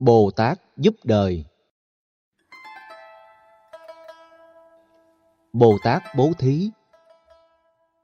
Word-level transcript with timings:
Bồ 0.00 0.30
Tát 0.36 0.58
giúp 0.76 0.94
đời 1.04 1.44
Bồ 5.52 5.76
Tát 5.84 6.02
bố 6.16 6.32
thí 6.38 6.70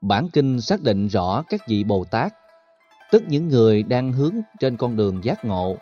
Bản 0.01 0.27
kinh 0.33 0.61
xác 0.61 0.81
định 0.81 1.07
rõ 1.07 1.43
các 1.49 1.61
vị 1.67 1.83
Bồ 1.83 2.05
Tát, 2.11 2.33
tức 3.11 3.23
những 3.27 3.47
người 3.47 3.83
đang 3.83 4.11
hướng 4.11 4.33
trên 4.59 4.77
con 4.77 4.95
đường 4.95 5.23
giác 5.23 5.45
ngộ, 5.45 5.77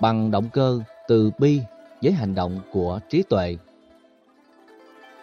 bằng 0.00 0.30
động 0.30 0.48
cơ 0.52 0.80
từ 1.08 1.30
bi 1.38 1.60
với 2.02 2.12
hành 2.12 2.34
động 2.34 2.60
của 2.72 3.00
trí 3.08 3.22
tuệ. 3.22 3.56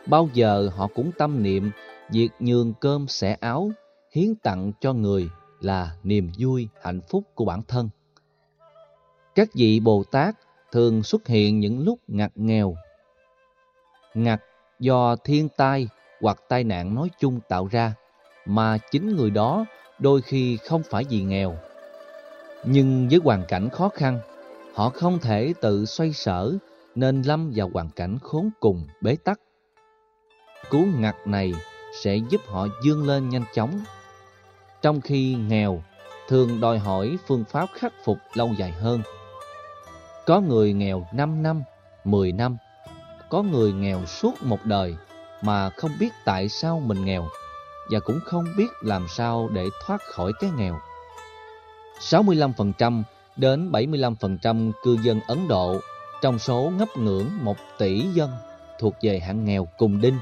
Bao 0.08 0.30
giờ 0.34 0.70
họ 0.76 0.88
cũng 0.96 1.12
tâm 1.18 1.44
niệm 1.44 1.72
việc 2.10 2.30
nhường 2.40 2.74
cơm 2.74 3.08
xẻ 3.08 3.38
áo, 3.40 3.72
hiến 4.12 4.36
tặng 4.36 4.72
cho 4.80 4.94
người 4.94 5.30
là 5.62 5.96
niềm 6.04 6.32
vui 6.40 6.68
hạnh 6.84 7.02
phúc 7.10 7.24
của 7.36 7.46
bản 7.46 7.62
thân. 7.68 7.90
Các 9.36 9.50
vị 9.54 9.80
Bồ 9.80 10.04
Tát 10.12 10.36
thường 10.72 11.04
xuất 11.04 11.28
hiện 11.28 11.60
những 11.60 11.84
lúc 11.84 12.00
ngặt 12.08 12.32
nghèo. 12.36 12.76
Ngặt 14.14 14.44
do 14.80 15.16
thiên 15.16 15.50
tai 15.58 15.88
hoặc 16.22 16.40
tai 16.48 16.64
nạn 16.64 16.96
nói 16.96 17.10
chung 17.20 17.40
tạo 17.50 17.68
ra, 17.72 17.94
mà 18.46 18.78
chính 18.92 19.16
người 19.16 19.30
đó 19.30 19.66
đôi 20.00 20.22
khi 20.22 20.58
không 20.58 20.84
phải 20.90 21.06
vì 21.10 21.22
nghèo. 21.22 21.58
Nhưng 22.64 23.08
với 23.10 23.20
hoàn 23.24 23.44
cảnh 23.48 23.70
khó 23.70 23.90
khăn, 23.90 24.20
họ 24.74 24.90
không 24.90 25.20
thể 25.20 25.54
tự 25.62 25.86
xoay 25.86 26.14
sở 26.14 26.54
nên 26.96 27.22
lâm 27.22 27.52
vào 27.56 27.70
hoàn 27.74 27.90
cảnh 27.90 28.18
khốn 28.22 28.50
cùng 28.60 28.88
bế 29.02 29.16
tắc. 29.24 29.40
Cú 30.70 30.86
ngặt 31.00 31.16
này 31.26 31.54
sẽ 32.04 32.18
giúp 32.30 32.42
họ 32.48 32.68
vươn 32.86 33.08
lên 33.08 33.30
nhanh 33.30 33.46
chóng. 33.54 33.80
Trong 34.82 35.02
khi 35.02 35.36
nghèo 35.36 35.84
thường 36.28 36.62
đòi 36.62 36.80
hỏi 36.80 37.18
phương 37.28 37.44
pháp 37.50 37.70
khắc 37.74 37.94
phục 38.04 38.18
lâu 38.34 38.50
dài 38.58 38.72
hơn. 38.72 39.02
Có 40.26 40.40
người 40.40 40.74
nghèo 40.74 41.08
5 41.12 41.44
năm, 41.44 41.64
10 42.04 42.32
năm, 42.32 42.58
có 43.30 43.44
người 43.44 43.74
nghèo 43.74 44.06
suốt 44.06 44.44
một 44.44 44.60
đời 44.64 44.96
mà 45.42 45.70
không 45.70 45.92
biết 46.00 46.10
tại 46.26 46.50
sao 46.50 46.80
mình 46.80 47.06
nghèo 47.06 47.28
và 47.92 48.00
cũng 48.00 48.20
không 48.26 48.46
biết 48.58 48.68
làm 48.82 49.08
sao 49.08 49.50
để 49.54 49.66
thoát 49.86 50.02
khỏi 50.02 50.32
cái 50.40 50.50
nghèo. 50.58 50.80
65% 52.00 53.04
đến 53.36 53.72
75% 53.72 54.72
cư 54.84 54.98
dân 55.04 55.20
Ấn 55.28 55.48
Độ 55.48 55.80
trong 56.22 56.40
số 56.40 56.72
ngấp 56.78 56.98
ngưỡng 56.98 57.30
1 57.42 57.58
tỷ 57.78 58.02
dân 58.02 58.32
thuộc 58.80 58.94
về 59.02 59.20
hạng 59.20 59.46
nghèo 59.46 59.68
cùng 59.78 60.02
đinh. 60.02 60.18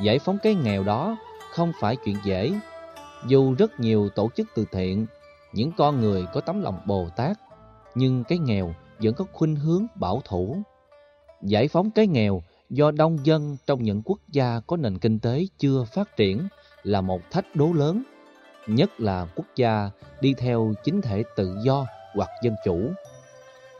Giải 0.00 0.18
phóng 0.18 0.38
cái 0.42 0.54
nghèo 0.54 0.82
đó 0.82 1.16
không 1.50 1.72
phải 1.80 1.96
chuyện 2.04 2.16
dễ. 2.24 2.52
Dù 3.26 3.54
rất 3.58 3.80
nhiều 3.80 4.08
tổ 4.14 4.30
chức 4.36 4.46
từ 4.54 4.64
thiện, 4.72 5.06
những 5.52 5.72
con 5.76 6.00
người 6.00 6.26
có 6.32 6.40
tấm 6.40 6.62
lòng 6.62 6.80
Bồ 6.86 7.08
Tát, 7.16 7.36
nhưng 7.94 8.24
cái 8.24 8.38
nghèo 8.38 8.74
vẫn 9.02 9.14
có 9.14 9.24
khuynh 9.32 9.56
hướng 9.56 9.86
bảo 9.94 10.22
thủ. 10.24 10.62
Giải 11.42 11.68
phóng 11.68 11.90
cái 11.90 12.06
nghèo 12.06 12.42
do 12.70 12.90
đông 12.90 13.26
dân 13.26 13.56
trong 13.66 13.82
những 13.82 14.02
quốc 14.04 14.18
gia 14.28 14.60
có 14.66 14.76
nền 14.76 14.98
kinh 14.98 15.18
tế 15.18 15.46
chưa 15.58 15.84
phát 15.84 16.16
triển 16.16 16.48
là 16.82 17.00
một 17.00 17.20
thách 17.30 17.56
đố 17.56 17.72
lớn, 17.72 18.02
nhất 18.66 19.00
là 19.00 19.26
quốc 19.34 19.46
gia 19.56 19.90
đi 20.20 20.34
theo 20.38 20.74
chính 20.84 21.00
thể 21.00 21.22
tự 21.36 21.56
do 21.64 21.86
hoặc 22.14 22.30
dân 22.42 22.54
chủ. 22.64 22.90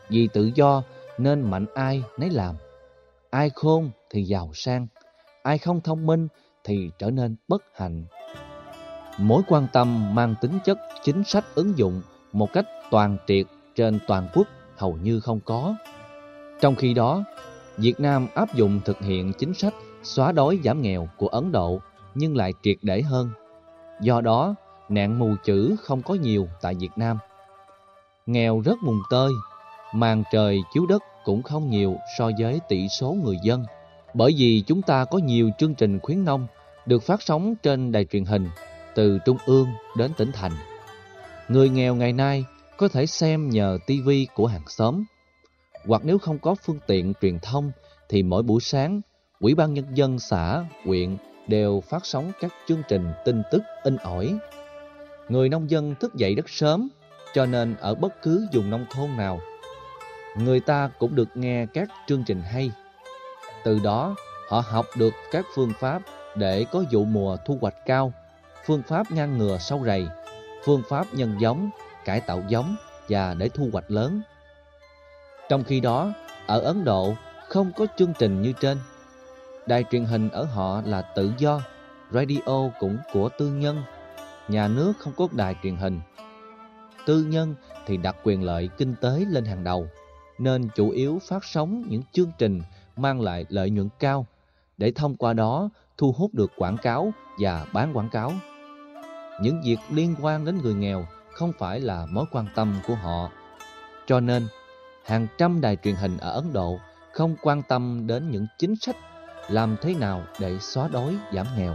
Vì 0.09 0.27
tự 0.33 0.51
do 0.55 0.83
nên 1.17 1.41
mạnh 1.41 1.65
ai 1.73 2.03
nấy 2.17 2.29
làm, 2.29 2.55
ai 3.29 3.49
khôn 3.49 3.91
thì 4.09 4.23
giàu 4.23 4.51
sang, 4.53 4.87
ai 5.43 5.57
không 5.57 5.81
thông 5.81 6.05
minh 6.05 6.27
thì 6.63 6.91
trở 6.99 7.11
nên 7.11 7.35
bất 7.47 7.63
hạnh. 7.73 8.05
Mối 9.17 9.41
quan 9.47 9.67
tâm 9.73 10.15
mang 10.15 10.35
tính 10.41 10.59
chất 10.65 10.77
chính 11.03 11.23
sách 11.23 11.45
ứng 11.55 11.77
dụng 11.77 12.01
một 12.31 12.53
cách 12.53 12.65
toàn 12.91 13.17
triệt 13.27 13.45
trên 13.75 13.99
toàn 14.07 14.29
quốc 14.33 14.47
hầu 14.77 14.97
như 15.03 15.19
không 15.19 15.39
có. 15.45 15.75
Trong 16.61 16.75
khi 16.75 16.93
đó, 16.93 17.23
Việt 17.77 17.99
Nam 17.99 18.27
áp 18.35 18.55
dụng 18.55 18.79
thực 18.85 18.99
hiện 18.99 19.33
chính 19.33 19.53
sách 19.53 19.73
xóa 20.03 20.31
đói 20.31 20.59
giảm 20.63 20.81
nghèo 20.81 21.09
của 21.17 21.27
Ấn 21.27 21.51
Độ 21.51 21.79
nhưng 22.15 22.35
lại 22.35 22.53
triệt 22.63 22.77
để 22.81 23.01
hơn. 23.01 23.29
Do 24.01 24.21
đó, 24.21 24.55
nạn 24.89 25.19
mù 25.19 25.35
chữ 25.43 25.75
không 25.83 26.01
có 26.01 26.13
nhiều 26.13 26.47
tại 26.61 26.75
Việt 26.79 26.91
Nam. 26.95 27.17
Nghèo 28.25 28.59
rất 28.59 28.77
mùng 28.83 28.99
tơi, 29.09 29.31
màn 29.93 30.23
trời 30.31 30.59
chiếu 30.73 30.85
đất 30.85 31.03
cũng 31.25 31.43
không 31.43 31.69
nhiều 31.69 31.95
so 32.17 32.29
với 32.39 32.59
tỷ 32.69 32.87
số 32.87 33.17
người 33.23 33.37
dân. 33.43 33.65
Bởi 34.13 34.33
vì 34.37 34.63
chúng 34.67 34.81
ta 34.81 35.05
có 35.05 35.17
nhiều 35.17 35.49
chương 35.57 35.75
trình 35.75 35.99
khuyến 35.99 36.25
nông 36.25 36.47
được 36.85 37.03
phát 37.03 37.21
sóng 37.21 37.55
trên 37.63 37.91
đài 37.91 38.05
truyền 38.05 38.25
hình 38.25 38.49
từ 38.95 39.19
trung 39.25 39.37
ương 39.45 39.67
đến 39.97 40.11
tỉnh 40.17 40.31
thành. 40.33 40.51
Người 41.47 41.69
nghèo 41.69 41.95
ngày 41.95 42.13
nay 42.13 42.45
có 42.77 42.87
thể 42.87 43.05
xem 43.05 43.49
nhờ 43.49 43.77
tivi 43.87 44.27
của 44.33 44.47
hàng 44.47 44.67
xóm. 44.67 45.03
Hoặc 45.85 46.01
nếu 46.05 46.17
không 46.17 46.39
có 46.39 46.55
phương 46.55 46.79
tiện 46.87 47.13
truyền 47.21 47.39
thông 47.39 47.71
thì 48.09 48.23
mỗi 48.23 48.43
buổi 48.43 48.61
sáng, 48.61 49.01
Ủy 49.39 49.55
ban 49.55 49.73
Nhân 49.73 49.85
dân 49.93 50.19
xã, 50.19 50.65
huyện 50.85 51.17
đều 51.47 51.81
phát 51.89 52.05
sóng 52.05 52.31
các 52.39 52.51
chương 52.67 52.81
trình 52.87 53.11
tin 53.25 53.43
tức 53.51 53.61
in 53.83 53.97
ỏi. 53.97 54.37
Người 55.29 55.49
nông 55.49 55.69
dân 55.69 55.95
thức 55.99 56.15
dậy 56.15 56.35
rất 56.35 56.49
sớm, 56.49 56.89
cho 57.33 57.45
nên 57.45 57.75
ở 57.75 57.95
bất 57.95 58.21
cứ 58.21 58.47
vùng 58.53 58.69
nông 58.69 58.85
thôn 58.91 59.17
nào, 59.17 59.39
người 60.37 60.59
ta 60.59 60.89
cũng 60.99 61.15
được 61.15 61.37
nghe 61.37 61.65
các 61.73 61.89
chương 62.07 62.23
trình 62.27 62.41
hay. 62.41 62.71
Từ 63.63 63.79
đó, 63.83 64.15
họ 64.49 64.59
học 64.59 64.85
được 64.97 65.13
các 65.31 65.45
phương 65.55 65.73
pháp 65.79 66.01
để 66.35 66.65
có 66.71 66.83
vụ 66.91 67.05
mùa 67.05 67.37
thu 67.45 67.57
hoạch 67.61 67.85
cao, 67.85 68.13
phương 68.65 68.83
pháp 68.87 69.11
ngăn 69.11 69.37
ngừa 69.37 69.57
sâu 69.57 69.83
rầy, 69.85 70.07
phương 70.65 70.81
pháp 70.89 71.13
nhân 71.13 71.35
giống, 71.39 71.69
cải 72.07 72.21
tạo 72.21 72.43
giống 72.47 72.75
và 73.09 73.33
để 73.33 73.49
thu 73.49 73.69
hoạch 73.73 73.91
lớn. 73.91 74.21
Trong 75.49 75.63
khi 75.63 75.79
đó, 75.79 76.13
ở 76.47 76.59
Ấn 76.59 76.83
Độ 76.83 77.13
không 77.47 77.71
có 77.75 77.85
chương 77.97 78.13
trình 78.19 78.41
như 78.41 78.53
trên. 78.61 78.77
Đài 79.65 79.83
truyền 79.91 80.05
hình 80.05 80.29
ở 80.29 80.43
họ 80.43 80.81
là 80.85 81.01
tự 81.01 81.31
do, 81.37 81.61
radio 82.11 82.69
cũng 82.79 82.97
của 83.13 83.29
tư 83.37 83.47
nhân. 83.49 83.83
Nhà 84.47 84.67
nước 84.67 84.93
không 84.99 85.13
có 85.17 85.27
đài 85.31 85.55
truyền 85.63 85.75
hình. 85.75 86.01
Tư 87.05 87.23
nhân 87.23 87.55
thì 87.85 87.97
đặt 87.97 88.15
quyền 88.23 88.43
lợi 88.43 88.69
kinh 88.77 88.95
tế 89.01 89.25
lên 89.29 89.45
hàng 89.45 89.63
đầu, 89.63 89.87
nên 90.39 90.69
chủ 90.75 90.89
yếu 90.89 91.19
phát 91.27 91.45
sóng 91.45 91.83
những 91.87 92.01
chương 92.11 92.31
trình 92.37 92.61
mang 92.95 93.21
lại 93.21 93.45
lợi 93.49 93.69
nhuận 93.69 93.89
cao 93.99 94.25
để 94.77 94.91
thông 94.91 95.15
qua 95.15 95.33
đó 95.33 95.69
thu 95.97 96.11
hút 96.11 96.33
được 96.33 96.51
quảng 96.57 96.77
cáo 96.77 97.11
và 97.39 97.65
bán 97.73 97.97
quảng 97.97 98.09
cáo. 98.09 98.33
Những 99.41 99.61
việc 99.65 99.77
liên 99.89 100.15
quan 100.21 100.45
đến 100.45 100.57
người 100.61 100.73
nghèo 100.73 101.05
không 101.37 101.53
phải 101.59 101.79
là 101.79 102.05
mối 102.05 102.25
quan 102.31 102.45
tâm 102.55 102.75
của 102.87 102.95
họ. 102.95 103.29
Cho 104.07 104.19
nên, 104.19 104.47
hàng 105.05 105.27
trăm 105.37 105.61
đài 105.61 105.75
truyền 105.75 105.95
hình 105.95 106.17
ở 106.17 106.31
Ấn 106.31 106.53
Độ 106.53 106.79
không 107.13 107.35
quan 107.41 107.61
tâm 107.63 108.07
đến 108.07 108.31
những 108.31 108.47
chính 108.59 108.75
sách 108.75 108.95
làm 109.49 109.75
thế 109.81 109.93
nào 109.93 110.23
để 110.39 110.59
xóa 110.59 110.87
đói 110.87 111.17
giảm 111.33 111.47
nghèo. 111.57 111.73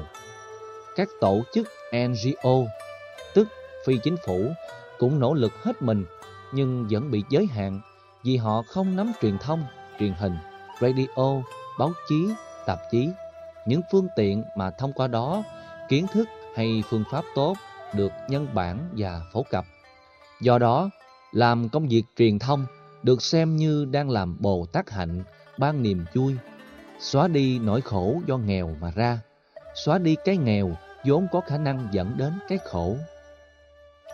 Các 0.96 1.08
tổ 1.20 1.42
chức 1.54 1.68
NGO, 1.92 2.54
tức 3.34 3.48
phi 3.86 3.98
chính 4.02 4.16
phủ, 4.26 4.52
cũng 4.98 5.20
nỗ 5.20 5.34
lực 5.34 5.52
hết 5.62 5.82
mình 5.82 6.04
nhưng 6.52 6.86
vẫn 6.90 7.10
bị 7.10 7.24
giới 7.30 7.46
hạn 7.46 7.80
vì 8.22 8.36
họ 8.36 8.62
không 8.62 8.96
nắm 8.96 9.12
truyền 9.20 9.38
thông, 9.38 9.64
truyền 9.98 10.12
hình, 10.12 10.36
radio, 10.80 11.42
báo 11.78 11.92
chí, 12.08 12.28
tạp 12.66 12.78
chí, 12.90 13.08
những 13.66 13.80
phương 13.92 14.08
tiện 14.16 14.44
mà 14.56 14.70
thông 14.70 14.92
qua 14.92 15.06
đó 15.06 15.42
kiến 15.88 16.06
thức 16.12 16.28
hay 16.56 16.82
phương 16.90 17.04
pháp 17.10 17.24
tốt 17.34 17.56
được 17.94 18.12
nhân 18.28 18.48
bản 18.54 18.88
và 18.96 19.20
phổ 19.32 19.42
cập. 19.50 19.64
Do 20.40 20.58
đó, 20.58 20.90
làm 21.32 21.68
công 21.68 21.88
việc 21.88 22.02
truyền 22.16 22.38
thông 22.38 22.66
được 23.02 23.22
xem 23.22 23.56
như 23.56 23.84
đang 23.84 24.10
làm 24.10 24.36
Bồ 24.40 24.66
Tát 24.72 24.90
hạnh, 24.90 25.22
ban 25.58 25.82
niềm 25.82 26.04
vui, 26.14 26.36
xóa 27.00 27.28
đi 27.28 27.58
nỗi 27.58 27.80
khổ 27.80 28.20
do 28.26 28.36
nghèo 28.36 28.76
mà 28.80 28.92
ra, 28.94 29.18
xóa 29.74 29.98
đi 29.98 30.16
cái 30.24 30.36
nghèo 30.36 30.76
vốn 31.04 31.26
có 31.32 31.40
khả 31.40 31.58
năng 31.58 31.88
dẫn 31.92 32.14
đến 32.16 32.32
cái 32.48 32.58
khổ. 32.64 32.96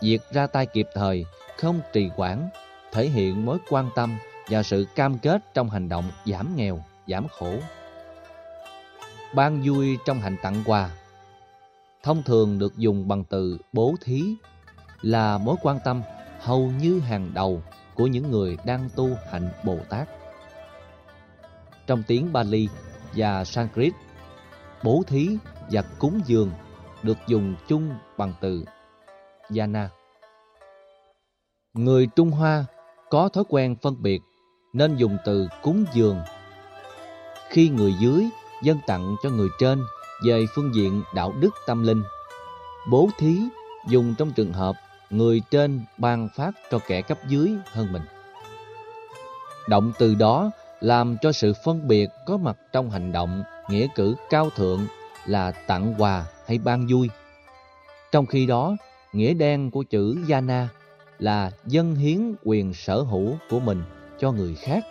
Việc 0.01 0.21
ra 0.31 0.47
tay 0.47 0.65
kịp 0.65 0.87
thời, 0.93 1.25
không 1.57 1.81
trì 1.93 2.09
hoãn, 2.15 2.49
thể 2.91 3.09
hiện 3.09 3.45
mối 3.45 3.57
quan 3.69 3.89
tâm 3.95 4.17
và 4.49 4.63
sự 4.63 4.85
cam 4.95 5.19
kết 5.19 5.53
trong 5.53 5.69
hành 5.69 5.89
động 5.89 6.11
giảm 6.25 6.55
nghèo, 6.55 6.83
giảm 7.07 7.27
khổ. 7.27 7.53
Ban 9.35 9.61
vui 9.65 9.97
trong 10.05 10.19
hành 10.21 10.37
tặng 10.41 10.63
quà 10.65 10.89
thông 12.03 12.23
thường 12.23 12.59
được 12.59 12.77
dùng 12.77 13.07
bằng 13.07 13.23
từ 13.23 13.57
bố 13.73 13.95
thí 14.01 14.35
là 15.01 15.37
mối 15.37 15.55
quan 15.61 15.79
tâm 15.85 16.01
hầu 16.39 16.71
như 16.81 16.99
hàng 16.99 17.31
đầu 17.33 17.61
của 17.95 18.07
những 18.07 18.31
người 18.31 18.57
đang 18.65 18.89
tu 18.95 19.09
hạnh 19.31 19.49
Bồ 19.63 19.77
Tát. 19.89 20.09
Trong 21.87 22.03
tiếng 22.07 22.33
Bali 22.33 22.67
và 23.15 23.45
Sanskrit, 23.45 23.93
bố 24.83 25.03
thí 25.07 25.29
và 25.71 25.81
cúng 25.81 26.21
dường 26.25 26.51
được 27.03 27.17
dùng 27.27 27.55
chung 27.67 27.89
bằng 28.17 28.33
từ 28.41 28.65
Yana. 29.57 29.89
Người 31.73 32.07
Trung 32.15 32.31
Hoa 32.31 32.65
có 33.09 33.29
thói 33.29 33.43
quen 33.49 33.75
phân 33.81 34.01
biệt 34.01 34.21
nên 34.73 34.95
dùng 34.95 35.17
từ 35.25 35.47
cúng 35.61 35.85
dường. 35.93 36.19
Khi 37.49 37.69
người 37.69 37.93
dưới 37.99 38.25
dâng 38.63 38.79
tặng 38.87 39.15
cho 39.23 39.29
người 39.29 39.49
trên 39.59 39.79
về 40.25 40.45
phương 40.55 40.75
diện 40.75 41.03
đạo 41.15 41.33
đức 41.39 41.49
tâm 41.67 41.83
linh. 41.83 42.03
Bố 42.89 43.09
thí 43.17 43.39
dùng 43.87 44.15
trong 44.17 44.31
trường 44.31 44.53
hợp 44.53 44.75
người 45.09 45.41
trên 45.51 45.81
ban 45.97 46.29
phát 46.35 46.51
cho 46.71 46.79
kẻ 46.87 47.01
cấp 47.01 47.17
dưới 47.27 47.53
hơn 47.71 47.93
mình. 47.93 48.01
Động 49.67 49.91
từ 49.99 50.15
đó 50.15 50.51
làm 50.81 51.17
cho 51.21 51.31
sự 51.31 51.53
phân 51.65 51.87
biệt 51.87 52.09
có 52.25 52.37
mặt 52.37 52.57
trong 52.71 52.89
hành 52.89 53.11
động, 53.11 53.43
nghĩa 53.69 53.87
cử 53.95 54.15
cao 54.29 54.49
thượng 54.49 54.87
là 55.25 55.51
tặng 55.51 55.95
quà 55.97 56.25
hay 56.47 56.57
ban 56.57 56.87
vui. 56.87 57.09
Trong 58.11 58.25
khi 58.25 58.45
đó, 58.45 58.75
nghĩa 59.13 59.33
đen 59.33 59.71
của 59.71 59.83
chữ 59.83 60.17
Yana 60.29 60.69
là 61.19 61.51
dân 61.65 61.95
hiến 61.95 62.35
quyền 62.43 62.73
sở 62.73 63.01
hữu 63.01 63.37
của 63.49 63.59
mình 63.59 63.83
cho 64.19 64.31
người 64.31 64.55
khác. 64.55 64.85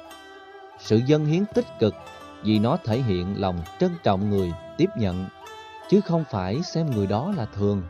Sự 0.80 1.00
dân 1.06 1.26
hiến 1.26 1.44
tích 1.54 1.66
cực 1.80 1.94
vì 2.42 2.58
nó 2.58 2.76
thể 2.84 3.02
hiện 3.02 3.40
lòng 3.40 3.62
trân 3.80 3.90
trọng 4.02 4.30
người 4.30 4.52
tiếp 4.76 4.90
nhận, 4.96 5.26
chứ 5.88 6.00
không 6.00 6.24
phải 6.30 6.62
xem 6.62 6.90
người 6.90 7.06
đó 7.06 7.32
là 7.36 7.46
thường. 7.56 7.82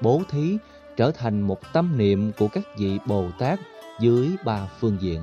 Bố 0.00 0.22
thí 0.30 0.58
trở 0.96 1.10
thành 1.10 1.40
một 1.40 1.72
tâm 1.72 1.98
niệm 1.98 2.32
của 2.38 2.48
các 2.48 2.64
vị 2.76 2.98
Bồ 3.06 3.26
Tát 3.38 3.60
dưới 4.00 4.30
ba 4.44 4.68
phương 4.78 4.96
diện. 5.00 5.22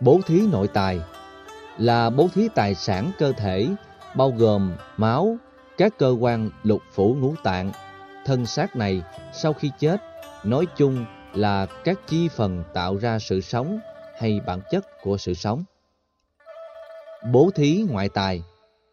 Bố 0.00 0.20
thí 0.26 0.46
nội 0.52 0.68
tài 0.68 1.00
là 1.78 2.10
bố 2.10 2.28
thí 2.34 2.48
tài 2.54 2.74
sản 2.74 3.10
cơ 3.18 3.32
thể 3.32 3.68
bao 4.16 4.30
gồm 4.30 4.76
máu, 4.96 5.36
các 5.78 5.98
cơ 5.98 6.16
quan 6.20 6.50
lục 6.62 6.82
phủ 6.92 7.16
ngũ 7.20 7.34
tạng. 7.42 7.72
Thân 8.24 8.46
xác 8.46 8.76
này 8.76 9.02
sau 9.32 9.52
khi 9.52 9.70
chết, 9.78 10.00
nói 10.44 10.66
chung 10.76 11.04
là 11.34 11.66
các 11.66 11.98
chi 12.06 12.28
phần 12.28 12.64
tạo 12.74 12.96
ra 12.96 13.18
sự 13.18 13.40
sống 13.40 13.78
hay 14.20 14.40
bản 14.46 14.60
chất 14.70 15.02
của 15.02 15.16
sự 15.16 15.34
sống. 15.34 15.64
Bố 17.32 17.50
thí 17.54 17.84
ngoại 17.90 18.08
tài 18.08 18.42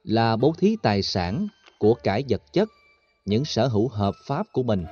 là 0.04 0.36
bố 0.36 0.54
thí 0.58 0.78
tài 0.84 1.02
sản 1.02 1.48
của 1.80 1.94
cải 1.94 2.24
vật 2.30 2.42
chất, 2.54 2.70
những 3.26 3.46
sở 3.46 3.68
hữu 3.68 3.88
hợp 3.88 4.14
pháp 4.26 4.46
của 4.52 4.64
mình, 4.64 4.86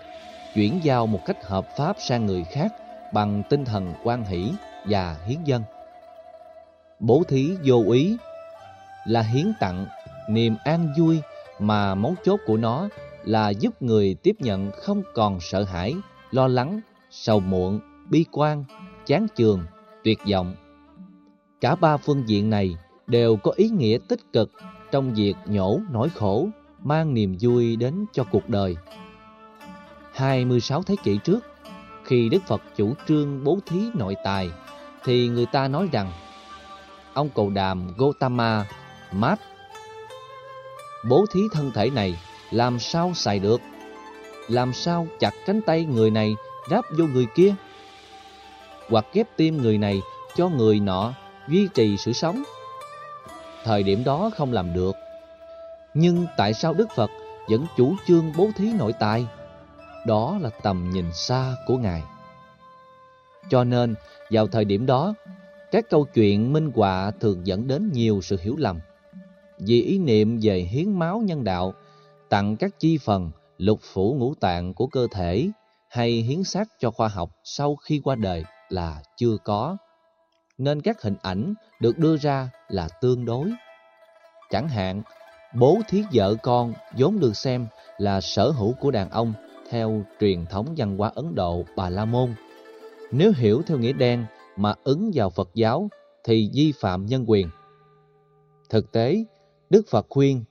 chuyển 0.56 0.80
giao 0.84 1.08
một 1.08 1.20
cách 1.26 1.46
hợp 1.46 1.68
pháp 1.78 1.96
sang 2.00 2.26
người 2.26 2.44
khác 2.52 2.72
bằng 3.14 3.44
tinh 3.50 3.66
thần 3.66 3.94
quan 4.04 4.26
hỷ 4.26 4.52
và 4.86 5.18
hiến 5.28 5.44
dân. 5.46 5.64
Bố 7.00 7.24
thí 7.28 7.58
vô 7.66 7.84
ý 7.92 8.18
là 9.08 9.22
hiến 9.22 9.54
tặng 9.60 9.86
niềm 10.30 10.56
an 10.64 10.94
vui 10.98 11.22
mà 11.60 11.96
mấu 11.96 12.16
chốt 12.24 12.40
của 12.46 12.58
nó 12.58 12.90
là 13.24 13.50
giúp 13.50 13.82
người 13.82 14.16
tiếp 14.24 14.36
nhận 14.40 14.72
không 14.72 15.04
còn 15.14 15.40
sợ 15.40 15.64
hãi, 15.64 15.96
lo 16.32 16.48
lắng, 16.48 16.80
sầu 17.10 17.40
muộn, 17.40 17.80
bi 18.10 18.26
quan, 18.32 18.64
chán 19.06 19.28
chường, 19.36 19.66
tuyệt 20.04 20.20
vọng. 20.32 20.56
Cả 21.62 21.76
ba 21.76 21.98
phương 21.98 22.30
diện 22.30 22.50
này 22.50 22.76
đều 23.12 23.36
có 23.36 23.52
ý 23.56 23.70
nghĩa 23.70 23.98
tích 24.08 24.34
cực 24.34 24.52
trong 24.92 25.14
việc 25.14 25.34
nhổ 25.46 25.80
nỗi 25.92 26.10
khổ, 26.10 26.48
mang 26.84 27.14
niềm 27.14 27.38
vui 27.42 27.76
đến 27.76 28.06
cho 28.14 28.24
cuộc 28.24 28.50
đời. 28.50 28.76
26 30.14 30.84
thế 30.84 30.96
kỷ 31.04 31.20
trước, 31.24 31.40
khi 32.04 32.30
Đức 32.30 32.44
Phật 32.48 32.62
chủ 32.76 32.94
trương 33.08 33.44
bố 33.44 33.60
thí 33.66 33.80
nội 33.94 34.16
tài, 34.24 34.50
thì 35.04 35.28
người 35.28 35.46
ta 35.46 35.68
nói 35.68 35.90
rằng 35.92 36.12
ông 37.14 37.30
cầu 37.36 37.50
đàm 37.50 37.94
Gotama 37.98 38.66
Mát 39.12 39.40
bố 41.10 41.26
thí 41.34 41.42
thân 41.52 41.72
thể 41.72 41.90
này 41.90 42.20
làm 42.52 42.80
sao 42.80 43.12
xài 43.16 43.40
được? 43.40 43.62
Làm 44.48 44.74
sao 44.74 45.08
chặt 45.20 45.34
cánh 45.46 45.62
tay 45.62 45.86
người 45.86 46.12
này 46.12 46.36
ráp 46.70 46.86
vô 46.98 47.06
người 47.06 47.28
kia? 47.36 47.56
Hoặc 48.90 49.06
ghép 49.14 49.38
tim 49.38 49.58
người 49.58 49.78
này 49.78 50.02
cho 50.36 50.50
người 50.50 50.80
nọ 50.80 51.14
duy 51.48 51.68
trì 51.74 51.98
sự 51.98 52.14
sống? 52.14 52.44
Thời 53.64 53.84
điểm 53.84 54.04
đó 54.04 54.30
không 54.36 54.54
làm 54.54 54.74
được. 54.74 54.96
Nhưng 55.94 56.26
tại 56.38 56.54
sao 56.54 56.74
Đức 56.74 56.88
Phật 56.96 57.12
vẫn 57.50 57.66
chủ 57.78 57.96
trương 58.08 58.32
bố 58.38 58.50
thí 58.58 58.74
nội 58.74 58.94
tài? 59.00 59.28
Đó 60.08 60.38
là 60.42 60.50
tầm 60.64 60.90
nhìn 60.94 61.06
xa 61.14 61.56
của 61.68 61.78
Ngài. 61.78 62.04
Cho 63.50 63.64
nên, 63.64 63.96
vào 64.32 64.48
thời 64.48 64.66
điểm 64.66 64.86
đó, 64.86 65.14
các 65.72 65.86
câu 65.90 66.06
chuyện 66.14 66.54
minh 66.54 66.72
họa 66.76 67.12
thường 67.12 67.48
dẫn 67.48 67.68
đến 67.68 67.92
nhiều 67.94 68.20
sự 68.22 68.38
hiểu 68.42 68.56
lầm 68.58 68.80
vì 69.66 69.82
ý 69.82 70.00
niệm 70.00 70.40
về 70.42 70.60
hiến 70.60 71.00
máu 71.00 71.20
nhân 71.20 71.44
đạo, 71.44 71.74
tặng 72.30 72.58
các 72.58 72.80
chi 72.80 72.98
phần, 72.98 73.32
lục 73.58 73.80
phủ 73.82 74.16
ngũ 74.20 74.34
tạng 74.36 74.74
của 74.74 74.88
cơ 74.88 75.08
thể 75.12 75.50
hay 75.90 76.12
hiến 76.12 76.44
xác 76.44 76.68
cho 76.80 76.92
khoa 76.92 77.08
học 77.08 77.30
sau 77.44 77.76
khi 77.76 78.02
qua 78.04 78.16
đời 78.16 78.44
là 78.70 79.04
chưa 79.18 79.38
có. 79.44 79.78
Nên 80.58 80.82
các 80.82 81.02
hình 81.02 81.16
ảnh 81.22 81.54
được 81.80 81.98
đưa 81.98 82.18
ra 82.18 82.50
là 82.72 82.88
tương 83.02 83.26
đối. 83.26 83.52
Chẳng 84.50 84.68
hạn, 84.68 85.02
bố 85.56 85.80
thí 85.88 86.04
vợ 86.14 86.36
con 86.44 86.74
vốn 86.98 87.20
được 87.20 87.36
xem 87.36 87.68
là 87.98 88.22
sở 88.22 88.50
hữu 88.50 88.74
của 88.80 88.92
đàn 88.92 89.10
ông 89.10 89.34
theo 89.70 90.02
truyền 90.20 90.46
thống 90.46 90.74
văn 90.78 90.98
hóa 90.98 91.12
Ấn 91.16 91.36
Độ 91.36 91.64
Bà 91.76 91.90
La 91.90 92.06
Môn. 92.06 92.34
Nếu 93.12 93.32
hiểu 93.36 93.62
theo 93.68 93.78
nghĩa 93.78 93.94
đen 93.94 94.26
mà 94.56 94.74
ứng 94.84 95.12
vào 95.14 95.30
Phật 95.30 95.50
giáo 95.54 95.90
thì 96.24 96.50
vi 96.54 96.74
phạm 96.80 97.06
nhân 97.06 97.26
quyền. 97.28 97.50
Thực 98.70 98.92
tế, 98.92 99.26
Đức 99.70 99.82
Phật 99.90 100.06
khuyên, 100.10 100.44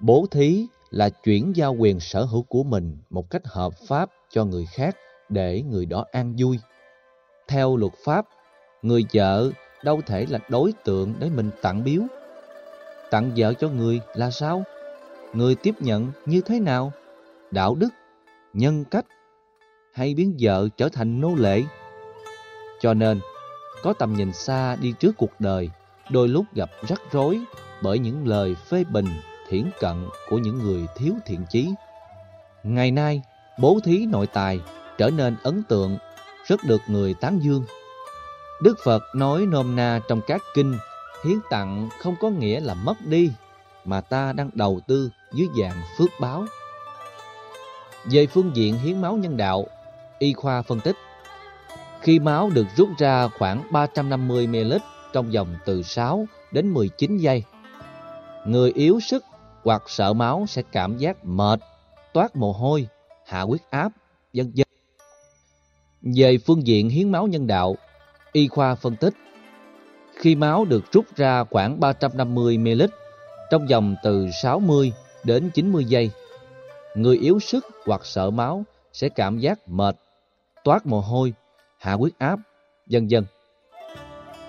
bố 0.00 0.26
thí 0.30 0.66
là 0.90 1.10
chuyển 1.10 1.52
giao 1.56 1.74
quyền 1.74 2.00
sở 2.00 2.24
hữu 2.24 2.42
của 2.42 2.62
mình 2.62 2.98
một 3.10 3.30
cách 3.30 3.42
hợp 3.44 3.72
pháp 3.88 4.10
cho 4.30 4.44
người 4.44 4.66
khác 4.66 4.96
để 5.28 5.62
người 5.62 5.86
đó 5.86 6.04
an 6.12 6.34
vui. 6.38 6.58
Theo 7.48 7.76
luật 7.76 7.92
pháp, 8.04 8.26
người 8.82 9.04
vợ 9.12 9.50
đâu 9.84 10.00
thể 10.06 10.26
là 10.28 10.38
đối 10.48 10.72
tượng 10.84 11.14
để 11.18 11.30
mình 11.30 11.50
tặng 11.62 11.84
biếu. 11.84 12.02
Tặng 13.10 13.30
vợ 13.36 13.54
cho 13.54 13.68
người 13.68 14.00
là 14.14 14.30
sao? 14.30 14.62
Người 15.32 15.54
tiếp 15.54 15.74
nhận 15.80 16.12
như 16.26 16.40
thế 16.40 16.60
nào? 16.60 16.92
Đạo 17.50 17.74
đức, 17.74 17.88
nhân 18.52 18.84
cách 18.84 19.04
hay 19.94 20.14
biến 20.14 20.36
vợ 20.40 20.68
trở 20.76 20.88
thành 20.88 21.20
nô 21.20 21.34
lệ? 21.34 21.62
Cho 22.80 22.94
nên, 22.94 23.20
có 23.82 23.92
tầm 23.92 24.14
nhìn 24.14 24.32
xa 24.32 24.76
đi 24.76 24.94
trước 24.98 25.12
cuộc 25.16 25.30
đời, 25.38 25.70
đôi 26.10 26.28
lúc 26.28 26.44
gặp 26.54 26.70
rắc 26.88 27.00
rối 27.12 27.40
bởi 27.82 27.98
những 27.98 28.28
lời 28.28 28.54
phê 28.54 28.84
bình, 28.84 29.06
thiển 29.48 29.70
cận 29.80 30.08
của 30.28 30.38
những 30.38 30.58
người 30.58 30.86
thiếu 30.96 31.14
thiện 31.26 31.40
chí. 31.50 31.74
Ngày 32.62 32.90
nay, 32.90 33.22
bố 33.58 33.78
thí 33.84 34.06
nội 34.06 34.26
tài 34.26 34.60
trở 34.98 35.10
nên 35.10 35.36
ấn 35.42 35.62
tượng, 35.62 35.98
rất 36.46 36.64
được 36.64 36.80
người 36.86 37.14
tán 37.14 37.38
dương. 37.42 37.64
Đức 38.62 38.78
Phật 38.84 39.02
nói 39.14 39.46
nôm 39.46 39.76
na 39.76 40.00
trong 40.08 40.20
các 40.26 40.42
kinh, 40.54 40.74
hiến 41.24 41.38
tặng 41.50 41.88
không 41.98 42.14
có 42.20 42.30
nghĩa 42.30 42.60
là 42.60 42.74
mất 42.74 42.94
đi, 43.04 43.32
mà 43.84 44.00
ta 44.00 44.32
đang 44.32 44.50
đầu 44.54 44.80
tư 44.86 45.10
dưới 45.32 45.48
dạng 45.60 45.82
phước 45.98 46.10
báo. 46.20 46.44
Về 48.10 48.26
phương 48.26 48.50
diện 48.54 48.78
hiến 48.78 49.00
máu 49.00 49.16
nhân 49.16 49.36
đạo, 49.36 49.66
y 50.18 50.32
khoa 50.32 50.62
phân 50.62 50.80
tích, 50.80 50.96
khi 52.00 52.18
máu 52.18 52.50
được 52.50 52.66
rút 52.76 52.88
ra 52.98 53.28
khoảng 53.28 53.70
350ml 53.70 54.78
trong 55.12 55.30
vòng 55.30 55.56
từ 55.64 55.82
6 55.82 56.26
đến 56.52 56.68
19 56.68 57.16
giây, 57.16 57.44
Người 58.44 58.72
yếu 58.72 59.00
sức 59.00 59.24
hoặc 59.62 59.82
sợ 59.86 60.12
máu 60.12 60.44
sẽ 60.48 60.62
cảm 60.72 60.98
giác 60.98 61.24
mệt, 61.24 61.60
toát 62.12 62.36
mồ 62.36 62.52
hôi, 62.52 62.88
hạ 63.26 63.40
huyết 63.40 63.60
áp, 63.70 63.92
vân 64.32 64.52
vân. 64.56 64.66
Về 66.16 66.38
phương 66.38 66.66
diện 66.66 66.88
hiến 66.88 67.12
máu 67.12 67.26
nhân 67.26 67.46
đạo, 67.46 67.76
y 68.32 68.48
khoa 68.48 68.74
phân 68.74 68.96
tích 68.96 69.14
khi 70.16 70.34
máu 70.34 70.64
được 70.64 70.92
rút 70.92 71.04
ra 71.16 71.44
khoảng 71.44 71.80
350ml 71.80 72.88
trong 73.50 73.66
vòng 73.66 73.96
từ 74.02 74.30
60 74.42 74.92
đến 75.24 75.50
90 75.54 75.84
giây, 75.84 76.10
người 76.94 77.16
yếu 77.16 77.40
sức 77.40 77.66
hoặc 77.86 78.00
sợ 78.04 78.30
máu 78.30 78.64
sẽ 78.92 79.08
cảm 79.08 79.38
giác 79.38 79.68
mệt, 79.68 79.96
toát 80.64 80.86
mồ 80.86 81.00
hôi, 81.00 81.32
hạ 81.78 81.92
huyết 81.92 82.12
áp, 82.18 82.38
vân 82.86 83.08
vân. 83.10 83.24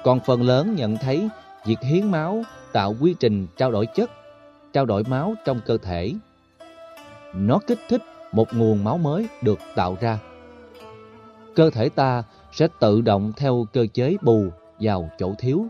Còn 0.03 0.19
phần 0.19 0.41
lớn 0.41 0.75
nhận 0.75 0.97
thấy 0.97 1.27
việc 1.65 1.79
hiến 1.81 2.11
máu 2.11 2.43
tạo 2.71 2.95
quy 3.01 3.15
trình 3.19 3.47
trao 3.57 3.71
đổi 3.71 3.85
chất, 3.85 4.11
trao 4.73 4.85
đổi 4.85 5.03
máu 5.03 5.33
trong 5.45 5.59
cơ 5.65 5.77
thể. 5.77 6.13
Nó 7.33 7.59
kích 7.67 7.79
thích 7.89 8.01
một 8.31 8.47
nguồn 8.53 8.83
máu 8.83 8.97
mới 8.97 9.27
được 9.41 9.59
tạo 9.75 9.97
ra. 10.01 10.19
Cơ 11.55 11.69
thể 11.69 11.89
ta 11.89 12.23
sẽ 12.53 12.67
tự 12.79 13.01
động 13.01 13.31
theo 13.37 13.65
cơ 13.73 13.85
chế 13.93 14.15
bù 14.21 14.45
vào 14.79 15.09
chỗ 15.17 15.33
thiếu, 15.39 15.65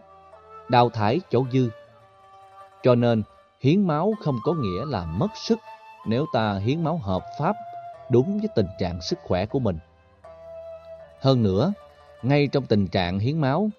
đào 0.69 0.89
thải 0.89 1.21
chỗ 1.31 1.45
dư. 1.51 1.69
Cho 2.83 2.95
nên, 2.95 3.23
hiến 3.61 3.87
máu 3.87 4.13
không 4.21 4.37
có 4.43 4.53
nghĩa 4.53 4.85
là 4.85 5.05
mất 5.05 5.27
sức 5.35 5.59
nếu 6.07 6.25
ta 6.33 6.53
hiến 6.53 6.83
máu 6.83 6.97
hợp 6.97 7.23
pháp 7.39 7.55
đúng 8.09 8.39
với 8.39 8.49
tình 8.55 8.67
trạng 8.79 9.01
sức 9.01 9.19
khỏe 9.23 9.45
của 9.45 9.59
mình. 9.59 9.77
Hơn 11.21 11.43
nữa, 11.43 11.73
ngay 12.23 12.47
trong 12.47 12.65
tình 12.65 12.87
trạng 12.87 13.19
hiến 13.19 13.41
máu, 13.41 13.69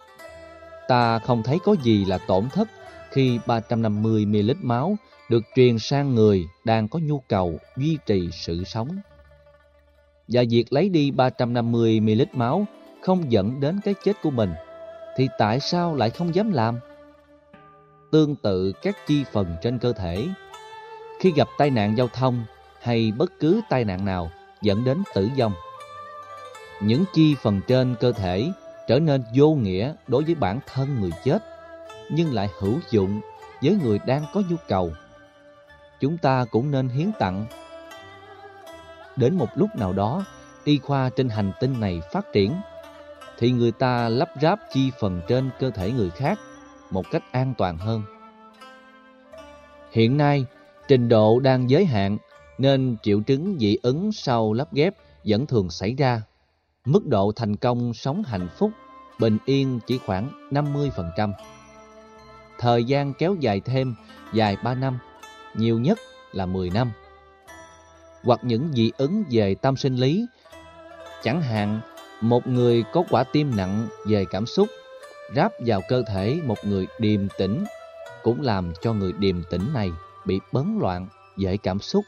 ta 0.88 1.18
không 1.18 1.42
thấy 1.42 1.58
có 1.64 1.76
gì 1.82 2.04
là 2.04 2.18
tổn 2.18 2.48
thất 2.48 2.68
khi 3.10 3.38
350ml 3.46 4.54
máu 4.62 4.96
được 5.30 5.42
truyền 5.54 5.78
sang 5.78 6.14
người 6.14 6.44
đang 6.64 6.88
có 6.88 6.98
nhu 6.98 7.18
cầu 7.28 7.58
duy 7.76 7.98
trì 8.06 8.30
sự 8.32 8.64
sống. 8.64 8.88
Và 10.28 10.42
việc 10.50 10.72
lấy 10.72 10.88
đi 10.88 11.10
350ml 11.10 12.26
máu 12.32 12.66
không 13.04 13.32
dẫn 13.32 13.60
đến 13.60 13.80
cái 13.84 13.94
chết 14.04 14.12
của 14.22 14.30
mình, 14.30 14.54
thì 15.16 15.28
tại 15.38 15.60
sao 15.60 15.94
lại 15.94 16.10
không 16.10 16.34
dám 16.34 16.52
làm? 16.52 16.78
Tương 18.12 18.36
tự 18.36 18.72
các 18.82 18.96
chi 19.06 19.24
phần 19.32 19.56
trên 19.62 19.78
cơ 19.78 19.92
thể, 19.92 20.28
khi 21.20 21.32
gặp 21.36 21.48
tai 21.58 21.70
nạn 21.70 21.96
giao 21.96 22.08
thông 22.08 22.44
hay 22.82 23.12
bất 23.18 23.32
cứ 23.40 23.60
tai 23.68 23.84
nạn 23.84 24.04
nào 24.04 24.30
dẫn 24.62 24.84
đến 24.84 25.02
tử 25.14 25.28
vong, 25.38 25.52
những 26.82 27.04
chi 27.12 27.34
phần 27.42 27.60
trên 27.66 27.94
cơ 28.00 28.12
thể 28.12 28.52
trở 28.88 28.98
nên 28.98 29.22
vô 29.34 29.54
nghĩa 29.54 29.94
đối 30.06 30.24
với 30.24 30.34
bản 30.34 30.58
thân 30.66 31.00
người 31.00 31.10
chết, 31.24 31.38
nhưng 32.10 32.34
lại 32.34 32.48
hữu 32.58 32.78
dụng 32.90 33.20
với 33.62 33.78
người 33.82 33.98
đang 34.06 34.24
có 34.34 34.42
nhu 34.50 34.56
cầu. 34.68 34.92
Chúng 36.00 36.18
ta 36.18 36.44
cũng 36.50 36.70
nên 36.70 36.88
hiến 36.88 37.10
tặng. 37.18 37.46
Đến 39.16 39.34
một 39.34 39.48
lúc 39.54 39.70
nào 39.76 39.92
đó, 39.92 40.24
y 40.64 40.78
khoa 40.78 41.10
trên 41.16 41.28
hành 41.28 41.52
tinh 41.60 41.80
này 41.80 42.00
phát 42.12 42.32
triển, 42.32 42.54
thì 43.38 43.50
người 43.50 43.72
ta 43.72 44.08
lắp 44.08 44.28
ráp 44.42 44.58
chi 44.72 44.90
phần 45.00 45.20
trên 45.28 45.50
cơ 45.60 45.70
thể 45.70 45.92
người 45.92 46.10
khác 46.10 46.38
một 46.90 47.10
cách 47.10 47.22
an 47.32 47.54
toàn 47.58 47.78
hơn. 47.78 48.02
Hiện 49.90 50.16
nay, 50.16 50.46
trình 50.88 51.08
độ 51.08 51.40
đang 51.40 51.70
giới 51.70 51.84
hạn 51.84 52.18
nên 52.58 52.96
triệu 53.02 53.20
chứng 53.20 53.56
dị 53.58 53.76
ứng 53.82 54.12
sau 54.12 54.52
lắp 54.52 54.72
ghép 54.72 54.94
vẫn 55.24 55.46
thường 55.46 55.70
xảy 55.70 55.94
ra. 55.94 56.22
Mức 56.84 57.06
độ 57.06 57.32
thành 57.36 57.56
công 57.56 57.94
sống 57.94 58.22
hạnh 58.22 58.48
phúc, 58.58 58.70
bình 59.18 59.38
yên 59.44 59.80
chỉ 59.86 59.98
khoảng 60.06 60.50
50%. 60.50 61.32
Thời 62.58 62.84
gian 62.84 63.14
kéo 63.14 63.36
dài 63.40 63.60
thêm 63.60 63.94
dài 64.32 64.56
3 64.64 64.74
năm, 64.74 64.98
nhiều 65.54 65.78
nhất 65.78 65.98
là 66.32 66.46
10 66.46 66.70
năm. 66.70 66.92
Hoặc 68.22 68.40
những 68.42 68.72
dị 68.72 68.92
ứng 68.96 69.24
về 69.30 69.54
tâm 69.54 69.76
sinh 69.76 69.96
lý, 69.96 70.26
chẳng 71.22 71.42
hạn 71.42 71.80
một 72.20 72.46
người 72.46 72.84
có 72.92 73.04
quả 73.10 73.24
tim 73.24 73.56
nặng 73.56 73.88
về 74.06 74.24
cảm 74.30 74.46
xúc, 74.46 74.68
ráp 75.36 75.52
vào 75.58 75.80
cơ 75.88 76.02
thể 76.08 76.40
một 76.44 76.58
người 76.64 76.86
điềm 76.98 77.28
tĩnh 77.38 77.64
cũng 78.22 78.42
làm 78.42 78.72
cho 78.82 78.92
người 78.92 79.12
điềm 79.12 79.42
tĩnh 79.50 79.72
này 79.74 79.90
bị 80.24 80.40
bấn 80.52 80.78
loạn, 80.80 81.08
dễ 81.36 81.56
cảm 81.56 81.78
xúc, 81.80 82.04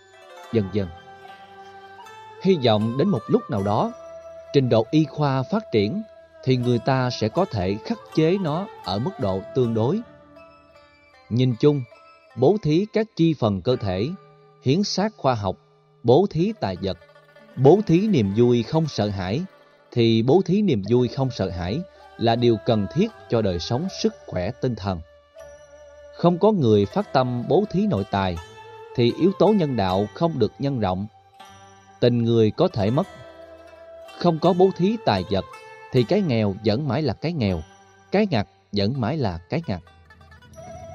dần 0.52 0.64
dần. 0.72 0.88
Hy 2.42 2.58
vọng 2.64 2.98
đến 2.98 3.08
một 3.08 3.22
lúc 3.28 3.42
nào 3.50 3.62
đó, 3.62 3.92
trình 4.52 4.68
độ 4.68 4.86
y 4.90 5.04
khoa 5.04 5.42
phát 5.42 5.64
triển 5.72 6.02
thì 6.44 6.56
người 6.56 6.78
ta 6.78 7.10
sẽ 7.10 7.28
có 7.28 7.44
thể 7.44 7.76
khắc 7.84 7.98
chế 8.14 8.38
nó 8.40 8.66
ở 8.84 8.98
mức 8.98 9.10
độ 9.20 9.40
tương 9.54 9.74
đối. 9.74 10.00
Nhìn 11.30 11.54
chung, 11.60 11.82
bố 12.36 12.56
thí 12.62 12.86
các 12.92 13.06
chi 13.16 13.34
phần 13.38 13.62
cơ 13.62 13.76
thể, 13.76 14.08
hiến 14.62 14.82
xác 14.82 15.12
khoa 15.16 15.34
học, 15.34 15.56
bố 16.02 16.26
thí 16.30 16.52
tài 16.60 16.76
vật, 16.82 16.98
bố 17.56 17.80
thí 17.86 18.08
niềm 18.08 18.32
vui 18.36 18.62
không 18.62 18.86
sợ 18.88 19.08
hãi, 19.08 19.44
thì 19.96 20.22
bố 20.22 20.42
thí 20.46 20.62
niềm 20.62 20.82
vui 20.88 21.08
không 21.08 21.30
sợ 21.30 21.50
hãi 21.50 21.80
là 22.18 22.36
điều 22.36 22.56
cần 22.66 22.86
thiết 22.94 23.08
cho 23.28 23.42
đời 23.42 23.58
sống 23.58 23.88
sức 24.02 24.14
khỏe 24.26 24.50
tinh 24.50 24.74
thần. 24.74 25.00
Không 26.16 26.38
có 26.38 26.52
người 26.52 26.86
phát 26.86 27.12
tâm 27.12 27.44
bố 27.48 27.64
thí 27.70 27.86
nội 27.86 28.04
tài, 28.10 28.36
thì 28.96 29.12
yếu 29.20 29.32
tố 29.38 29.48
nhân 29.48 29.76
đạo 29.76 30.06
không 30.14 30.38
được 30.38 30.52
nhân 30.58 30.80
rộng. 30.80 31.06
Tình 32.00 32.24
người 32.24 32.50
có 32.50 32.68
thể 32.68 32.90
mất. 32.90 33.06
Không 34.18 34.38
có 34.38 34.52
bố 34.52 34.70
thí 34.76 34.96
tài 35.04 35.24
vật, 35.30 35.44
thì 35.92 36.02
cái 36.02 36.20
nghèo 36.20 36.54
vẫn 36.64 36.88
mãi 36.88 37.02
là 37.02 37.12
cái 37.12 37.32
nghèo, 37.32 37.60
cái 38.12 38.26
ngặt 38.30 38.48
vẫn 38.72 39.00
mãi 39.00 39.16
là 39.16 39.38
cái 39.38 39.62
ngặt. 39.66 39.80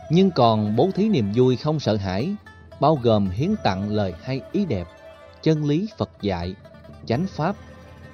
Nhưng 0.10 0.32
còn 0.32 0.76
bố 0.76 0.90
thí 0.96 1.10
niềm 1.10 1.32
vui 1.36 1.56
không 1.56 1.80
sợ 1.80 1.96
hãi, 1.96 2.36
bao 2.80 3.00
gồm 3.04 3.30
hiến 3.30 3.56
tặng 3.64 3.90
lời 3.90 4.14
hay 4.24 4.42
ý 4.52 4.66
đẹp, 4.66 4.88
chân 5.42 5.66
lý 5.66 5.88
Phật 5.98 6.10
dạy, 6.22 6.56
chánh 7.06 7.28
pháp, 7.28 7.56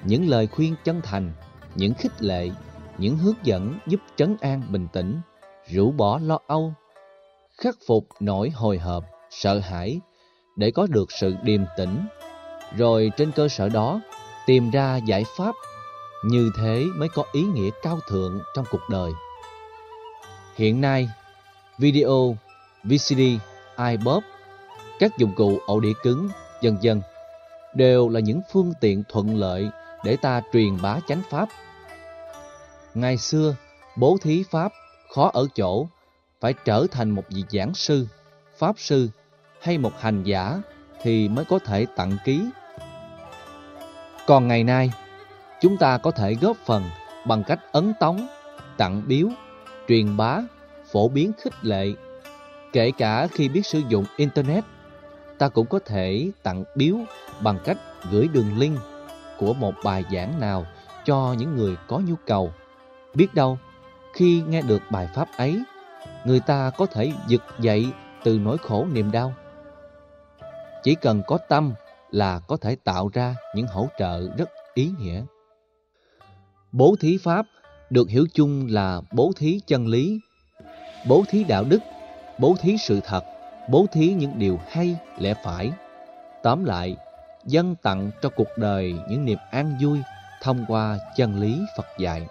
những 0.04 0.28
lời 0.28 0.46
khuyên 0.46 0.74
chân 0.84 1.00
thành, 1.02 1.32
những 1.74 1.94
khích 1.94 2.22
lệ, 2.22 2.50
những 2.98 3.16
hướng 3.18 3.34
dẫn 3.42 3.78
giúp 3.86 4.00
trấn 4.16 4.36
an 4.40 4.62
bình 4.70 4.88
tĩnh, 4.92 5.20
rũ 5.66 5.90
bỏ 5.90 6.18
lo 6.22 6.38
âu, 6.46 6.72
khắc 7.58 7.76
phục 7.86 8.06
nỗi 8.20 8.50
hồi 8.50 8.78
hộp, 8.78 9.04
sợ 9.30 9.58
hãi 9.58 10.00
để 10.56 10.70
có 10.70 10.86
được 10.90 11.12
sự 11.12 11.34
điềm 11.42 11.60
tĩnh, 11.76 12.06
rồi 12.76 13.10
trên 13.16 13.32
cơ 13.32 13.48
sở 13.48 13.68
đó 13.68 14.00
tìm 14.46 14.70
ra 14.70 14.96
giải 14.96 15.24
pháp, 15.36 15.54
như 16.24 16.50
thế 16.56 16.84
mới 16.96 17.08
có 17.14 17.24
ý 17.32 17.42
nghĩa 17.42 17.70
cao 17.82 17.98
thượng 18.08 18.40
trong 18.56 18.64
cuộc 18.70 18.88
đời. 18.90 19.12
Hiện 20.56 20.80
nay, 20.80 21.08
video, 21.78 22.36
VCD, 22.84 23.20
iPod, 23.88 24.24
các 24.98 25.18
dụng 25.18 25.34
cụ 25.36 25.58
ổ 25.66 25.80
đĩa 25.80 25.92
cứng, 26.02 26.28
dần 26.62 26.76
dần 26.80 27.00
đều 27.74 28.08
là 28.08 28.20
những 28.20 28.40
phương 28.52 28.72
tiện 28.80 29.02
thuận 29.08 29.36
lợi 29.36 29.68
để 30.04 30.16
ta 30.16 30.42
truyền 30.52 30.82
bá 30.82 30.98
chánh 31.08 31.22
pháp. 31.30 31.48
Ngày 32.94 33.16
xưa, 33.16 33.54
bố 33.96 34.16
thí 34.22 34.44
pháp 34.50 34.72
khó 35.14 35.30
ở 35.34 35.46
chỗ 35.54 35.86
phải 36.40 36.54
trở 36.64 36.86
thành 36.90 37.10
một 37.10 37.24
vị 37.28 37.44
giảng 37.50 37.74
sư, 37.74 38.06
pháp 38.58 38.74
sư 38.78 39.08
hay 39.62 39.78
một 39.78 39.92
hành 40.00 40.22
giả 40.22 40.60
thì 41.02 41.28
mới 41.28 41.44
có 41.44 41.58
thể 41.58 41.86
tặng 41.96 42.16
ký. 42.24 42.50
Còn 44.26 44.48
ngày 44.48 44.64
nay, 44.64 44.92
chúng 45.60 45.76
ta 45.76 45.98
có 45.98 46.10
thể 46.10 46.34
góp 46.34 46.56
phần 46.66 46.84
bằng 47.26 47.44
cách 47.44 47.60
ấn 47.72 47.92
tống, 48.00 48.28
tặng 48.76 49.02
biếu, 49.06 49.28
truyền 49.88 50.16
bá, 50.16 50.38
phổ 50.92 51.08
biến 51.08 51.32
khích 51.42 51.64
lệ. 51.64 51.92
Kể 52.72 52.90
cả 52.98 53.28
khi 53.32 53.48
biết 53.48 53.66
sử 53.66 53.82
dụng 53.88 54.04
Internet, 54.16 54.64
ta 55.38 55.48
cũng 55.48 55.66
có 55.66 55.78
thể 55.86 56.30
tặng 56.42 56.64
biếu 56.74 56.96
bằng 57.40 57.58
cách 57.64 57.78
gửi 58.10 58.28
đường 58.28 58.58
link 58.58 58.78
của 59.38 59.54
một 59.54 59.74
bài 59.84 60.04
giảng 60.12 60.40
nào 60.40 60.66
cho 61.04 61.34
những 61.38 61.56
người 61.56 61.76
có 61.88 62.00
nhu 62.06 62.14
cầu. 62.26 62.52
Biết 63.14 63.34
đâu, 63.34 63.58
khi 64.14 64.42
nghe 64.48 64.62
được 64.62 64.82
bài 64.90 65.08
pháp 65.14 65.28
ấy, 65.36 65.62
người 66.24 66.40
ta 66.40 66.70
có 66.70 66.86
thể 66.86 67.12
giật 67.28 67.42
dậy 67.60 67.86
từ 68.24 68.38
nỗi 68.38 68.58
khổ 68.58 68.86
niềm 68.92 69.10
đau. 69.10 69.34
Chỉ 70.82 70.94
cần 70.94 71.22
có 71.26 71.38
tâm 71.48 71.72
là 72.10 72.40
có 72.48 72.56
thể 72.56 72.76
tạo 72.84 73.10
ra 73.12 73.34
những 73.54 73.66
hỗ 73.66 73.88
trợ 73.98 74.28
rất 74.36 74.50
ý 74.74 74.90
nghĩa. 74.98 75.22
Bố 76.72 76.96
thí 77.00 77.18
pháp 77.22 77.46
được 77.90 78.08
hiểu 78.08 78.26
chung 78.34 78.66
là 78.70 79.00
bố 79.12 79.32
thí 79.36 79.60
chân 79.66 79.86
lý, 79.86 80.20
bố 81.08 81.24
thí 81.28 81.44
đạo 81.44 81.64
đức, 81.64 81.78
bố 82.38 82.56
thí 82.60 82.76
sự 82.78 83.00
thật, 83.04 83.24
bố 83.68 83.86
thí 83.92 84.14
những 84.14 84.38
điều 84.38 84.60
hay, 84.68 84.96
lẽ 85.18 85.34
phải. 85.44 85.72
Tóm 86.42 86.64
lại, 86.64 86.96
dân 87.48 87.74
tặng 87.82 88.10
cho 88.22 88.28
cuộc 88.28 88.48
đời 88.56 88.94
những 89.08 89.24
niềm 89.24 89.38
an 89.50 89.78
vui 89.80 89.98
thông 90.42 90.64
qua 90.68 90.98
chân 91.16 91.40
lý 91.40 91.60
Phật 91.76 91.86
dạy. 91.98 92.26